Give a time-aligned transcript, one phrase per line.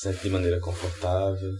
[0.00, 1.58] Sente de maneira confortável.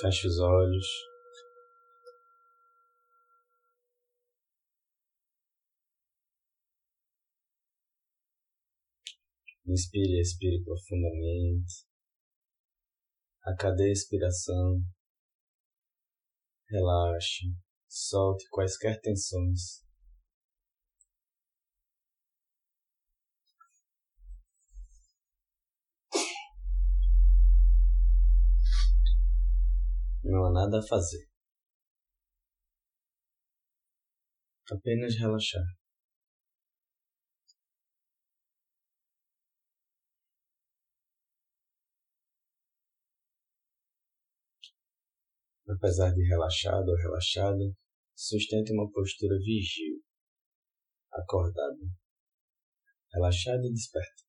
[0.00, 0.86] Feche os olhos.
[9.66, 11.84] Inspire e expire profundamente.
[13.42, 14.80] A cada expiração,
[16.68, 17.46] relaxe,
[17.88, 19.87] solte quaisquer tensões.
[30.28, 31.26] Não há nada a fazer.
[34.70, 35.64] Apenas relaxar.
[45.66, 47.74] Apesar de relaxado ou relaxada,
[48.14, 50.02] sustente uma postura vigil,
[51.10, 51.86] acordada,
[53.14, 54.27] relaxada e desperta.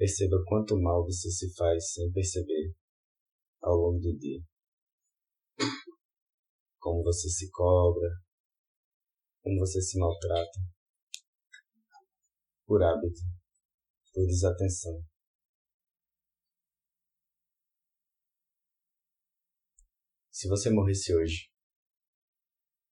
[0.00, 2.74] Perceba quanto mal você se faz sem perceber
[3.60, 4.40] ao longo do dia.
[6.78, 8.08] Como você se cobra,
[9.42, 10.58] como você se maltrata.
[12.64, 13.20] Por hábito,
[14.14, 15.04] por desatenção.
[20.30, 21.50] Se você morresse hoje,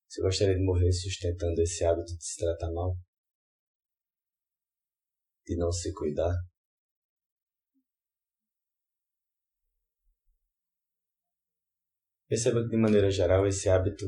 [0.06, 2.98] você gostaria de morrer sustentando esse hábito de se tratar mal?
[5.46, 6.34] De não se cuidar?
[12.28, 14.06] Perceba que, de maneira geral, esse hábito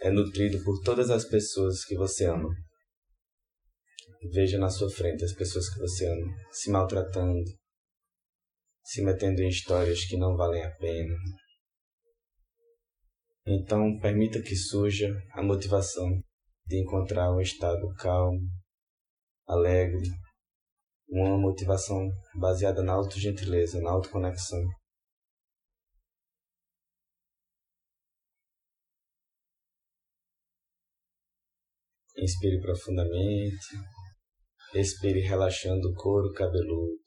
[0.00, 2.48] é nutrido por todas as pessoas que você ama.
[4.32, 7.44] Veja na sua frente as pessoas que você ama se maltratando,
[8.82, 11.14] se metendo em histórias que não valem a pena.
[13.46, 16.20] Então, permita que surja a motivação
[16.66, 18.40] de encontrar um estado calmo,
[19.46, 20.08] alegre,
[21.08, 24.62] uma motivação baseada na autogentileza, na autoconexão.
[32.16, 33.66] Inspire profundamente.
[34.74, 37.02] Expire relaxando o couro cabeludo.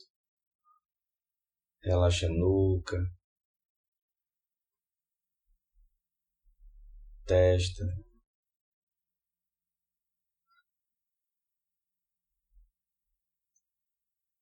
[1.81, 2.97] Relaxa a nuca.
[7.25, 7.84] Testa.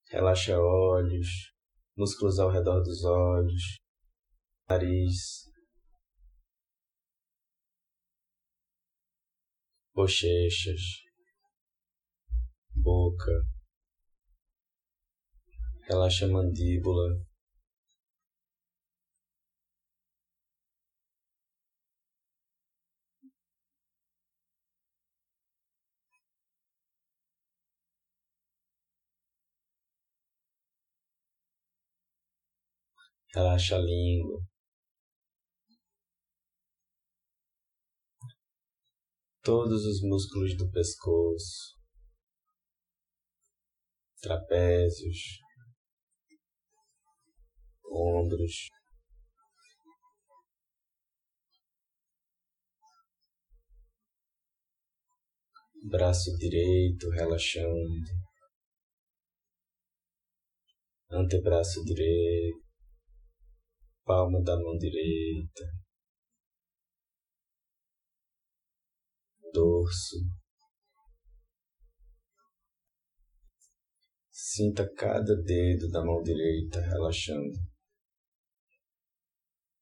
[0.09, 1.27] Relaxa olhos,
[1.97, 3.79] músculos ao redor dos olhos,
[4.69, 5.45] nariz,
[9.95, 10.81] bochechas,
[12.75, 13.31] boca,
[15.89, 17.07] relaxa a mandíbula,
[33.33, 34.54] relaxa a língua.
[39.45, 41.77] Todos os músculos do pescoço,
[44.19, 45.19] trapézios,
[47.85, 48.69] ombros,
[55.91, 58.09] braço direito relaxando,
[61.11, 62.65] antebraço direito,
[64.03, 65.84] palma da mão direita.
[69.55, 70.17] Dorso.
[74.29, 77.57] Sinta cada dedo da mão direita relaxando,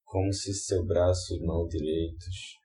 [0.04, 2.60] como se seu braço e mão direitos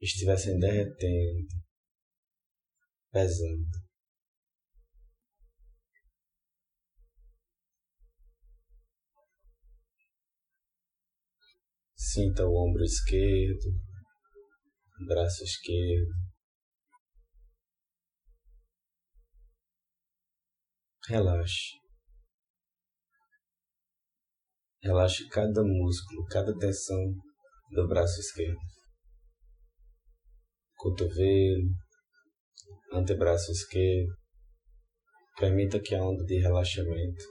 [0.00, 1.54] estivessem derretendo,
[3.12, 3.82] pesando.
[11.94, 13.91] Sinta o ombro esquerdo,
[15.06, 16.12] braço esquerdo.
[21.08, 21.72] Relaxe.
[24.82, 27.14] Relaxe cada músculo, cada tensão
[27.70, 28.58] do braço esquerdo.
[30.76, 31.70] Cotovelo,
[32.92, 34.16] antebraço esquerdo.
[35.38, 37.24] Permita que a onda de relaxamento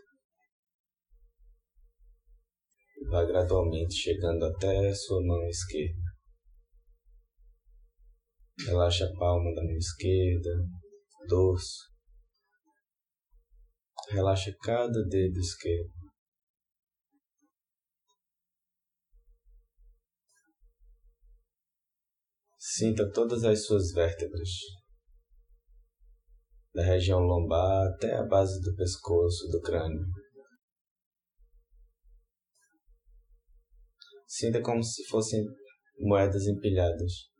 [3.09, 6.10] vá gradualmente chegando até a sua mão esquerda.
[8.65, 10.49] Relaxe a palma da mão esquerda,
[11.27, 11.89] dorso.
[14.09, 15.91] Relaxe cada dedo esquerdo.
[22.57, 24.49] Sinta todas as suas vértebras,
[26.73, 30.05] da região lombar até a base do pescoço, do crânio.
[34.25, 35.43] Sinta como se fossem
[35.99, 37.30] moedas empilhadas.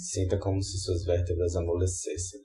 [0.00, 2.40] Sinta como se suas vértebras amolecessem.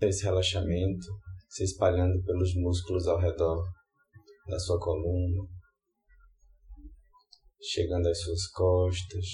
[0.00, 1.06] Esse relaxamento
[1.50, 3.62] se espalhando pelos músculos ao redor
[4.46, 5.46] da sua coluna,
[7.60, 9.26] chegando às suas costas,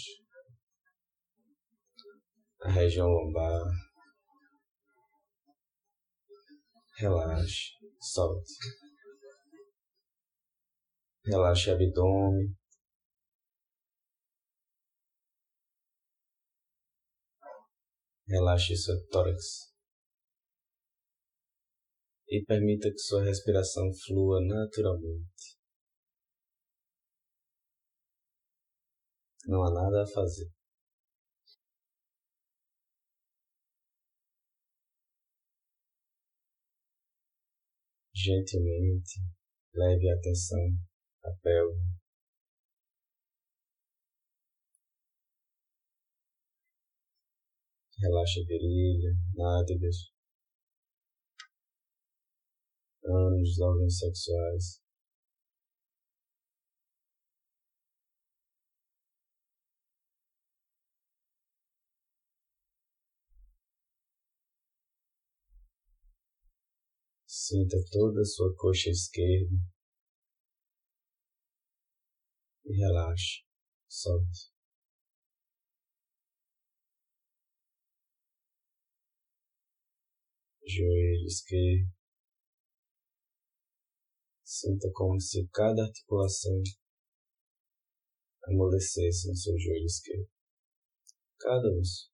[2.62, 3.62] a região lombar.
[6.96, 8.93] Relaxe, solte.
[11.26, 12.54] Relaxe o abdômen.
[18.28, 19.72] Relaxe seu tórax.
[22.28, 25.56] E permita que sua respiração flua naturalmente.
[29.46, 30.50] Não há nada a fazer.
[38.14, 39.20] Gentilmente
[39.74, 40.58] leve a atenção
[41.24, 41.78] à pelve.
[47.98, 49.96] Relaxe a virilha, nádegas,
[53.04, 54.82] ânus, órgãos sexuais.
[67.26, 69.73] Sinta toda a sua coxa esquerda
[72.64, 73.44] e relaxe,
[73.88, 74.52] solte.
[80.66, 81.92] Joelho esquerdo.
[84.44, 86.62] Sinta como se cada articulação
[88.46, 90.28] amolecesse no seu joelho esquerdo.
[91.38, 92.13] Cada osso.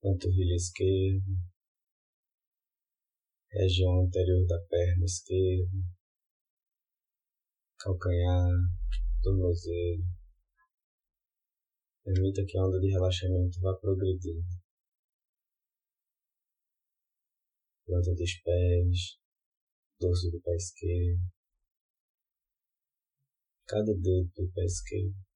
[0.00, 1.32] Panturrilha esquerda,
[3.50, 5.78] região anterior da perna esquerda,
[7.78, 8.50] calcanhar,
[9.22, 10.04] tornozelo.
[12.04, 14.46] Permita que a onda de relaxamento vá progredindo.
[17.86, 19.18] Planta dos pés,
[20.00, 21.20] dorso do pé esquerdo,
[23.66, 25.29] cada dedo do pé esquerdo.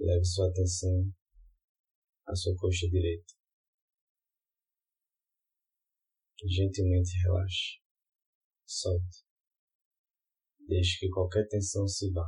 [0.00, 1.12] Leve sua atenção
[2.26, 3.34] à sua coxa direita.
[6.46, 7.80] Gentilmente relaxe.
[8.64, 9.24] Solte.
[10.68, 12.24] Deixe que qualquer tensão se vá.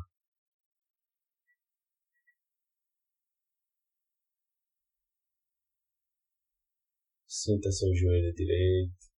[7.29, 9.11] Sinta seu joelho direito.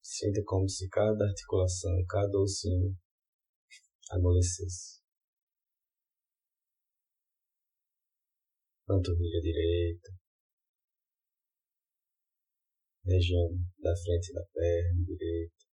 [0.00, 2.96] Sinta como se cada articulação, cada ossinho
[4.10, 5.00] amolecesse.
[8.86, 10.10] Panturrilha direita,
[13.04, 13.48] região
[13.78, 15.64] da frente da perna direita,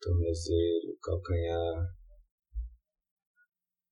[0.00, 1.94] tornozelo, calcanhar,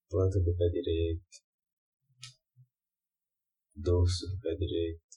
[0.09, 1.45] planta do pé direito,
[3.77, 5.14] dorso do pé direito.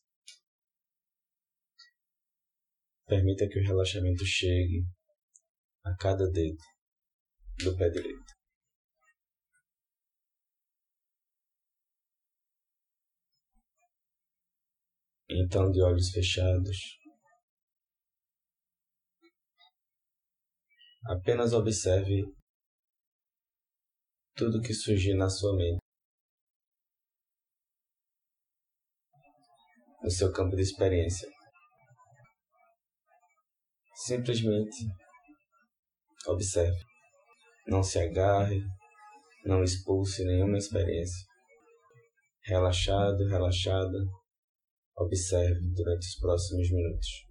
[3.08, 4.86] Permita que o relaxamento chegue
[5.86, 6.62] a cada dedo
[7.64, 8.34] do pé direito.
[15.30, 16.78] Então, de olhos fechados,
[21.06, 22.24] apenas observe
[24.36, 25.80] tudo que surgir na sua mente,
[30.04, 31.37] no seu campo de experiência.
[34.06, 34.86] Simplesmente
[36.28, 36.78] observe.
[37.68, 38.64] Não se agarre,
[39.44, 41.26] não expulse nenhuma experiência.
[42.44, 43.98] Relaxado, relaxada,
[44.96, 47.27] observe durante os próximos minutos.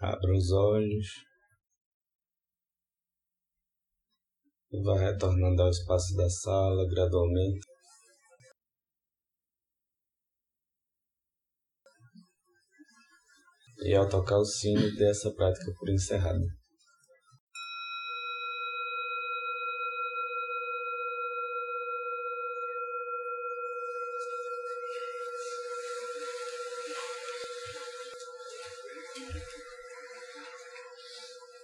[0.00, 1.06] Abra os olhos.
[4.82, 7.60] Vá retornando ao espaço da sala gradualmente.
[13.82, 16.59] E ao tocar o sino, dê essa prática por encerrada.